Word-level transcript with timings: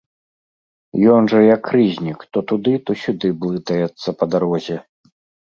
Ён 1.15 1.21
жа, 1.33 1.41
як 1.55 1.63
рызнік, 1.75 2.19
то 2.31 2.39
туды, 2.53 2.73
то 2.89 2.97
сюды 3.03 3.27
блытаецца 3.45 4.09
па 4.19 4.25
дарозе. 4.35 4.77